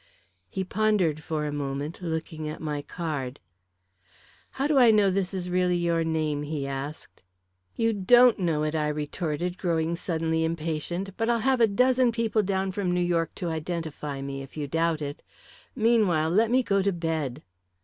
He 0.49 0.63
pondered 0.63 1.21
for 1.21 1.45
a 1.45 1.51
moment, 1.51 2.01
looking 2.01 2.49
at 2.49 2.59
my 2.59 2.81
card. 2.81 3.39
"How 4.53 4.65
do 4.65 4.79
I 4.79 4.89
know 4.89 5.11
this 5.11 5.31
is 5.31 5.47
really 5.47 5.77
your 5.77 6.03
name?" 6.03 6.41
he 6.41 6.65
asked. 6.65 7.21
"You 7.75 7.93
don't 7.93 8.39
know 8.39 8.63
it," 8.63 8.73
I 8.73 8.87
retorted, 8.87 9.59
growing 9.59 9.95
suddenly 9.95 10.43
impatient. 10.43 11.15
"But 11.17 11.29
I'll 11.29 11.37
have 11.45 11.61
a 11.61 11.67
dozen 11.67 12.11
people 12.11 12.41
down 12.41 12.71
from 12.71 12.91
New 12.91 12.99
York 12.99 13.35
to 13.35 13.49
identify 13.49 14.23
me, 14.23 14.41
if 14.41 14.57
you 14.57 14.67
doubt 14.67 15.03
it. 15.03 15.21
Meanwhile, 15.75 16.31
let 16.31 16.49
me 16.49 16.63
go 16.63 16.81
to 16.81 16.91
bed." 16.91 17.43